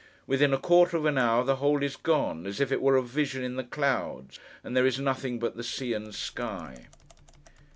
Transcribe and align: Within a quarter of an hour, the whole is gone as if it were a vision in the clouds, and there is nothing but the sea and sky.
Within 0.25 0.51
a 0.51 0.57
quarter 0.57 0.97
of 0.97 1.05
an 1.05 1.19
hour, 1.19 1.43
the 1.43 1.57
whole 1.57 1.83
is 1.83 1.95
gone 1.95 2.47
as 2.47 2.59
if 2.59 2.71
it 2.71 2.81
were 2.81 2.95
a 2.97 3.03
vision 3.03 3.43
in 3.43 3.55
the 3.55 3.63
clouds, 3.63 4.39
and 4.63 4.75
there 4.75 4.87
is 4.87 4.99
nothing 4.99 5.37
but 5.37 5.55
the 5.55 5.63
sea 5.63 5.93
and 5.93 6.15
sky. 6.15 6.87